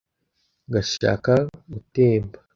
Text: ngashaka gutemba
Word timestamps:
ngashaka 0.69 1.33
gutemba 1.71 2.37